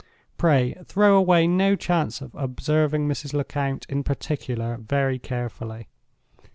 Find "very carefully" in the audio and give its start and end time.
4.77-5.89